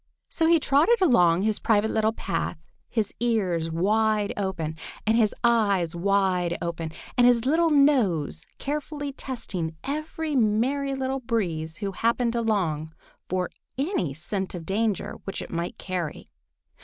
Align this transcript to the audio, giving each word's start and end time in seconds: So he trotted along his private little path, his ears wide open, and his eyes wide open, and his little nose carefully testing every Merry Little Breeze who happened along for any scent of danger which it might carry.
So 0.29 0.47
he 0.47 0.59
trotted 0.59 0.99
along 0.99 1.43
his 1.43 1.59
private 1.59 1.91
little 1.91 2.11
path, 2.11 2.57
his 2.89 3.13
ears 3.19 3.69
wide 3.69 4.33
open, 4.35 4.75
and 5.05 5.15
his 5.15 5.31
eyes 5.43 5.95
wide 5.95 6.57
open, 6.59 6.91
and 7.19 7.27
his 7.27 7.45
little 7.45 7.69
nose 7.69 8.47
carefully 8.57 9.11
testing 9.11 9.75
every 9.83 10.35
Merry 10.35 10.95
Little 10.95 11.19
Breeze 11.19 11.77
who 11.77 11.91
happened 11.91 12.33
along 12.33 12.95
for 13.29 13.51
any 13.77 14.11
scent 14.15 14.55
of 14.55 14.65
danger 14.65 15.17
which 15.25 15.39
it 15.39 15.51
might 15.51 15.77
carry. 15.77 16.31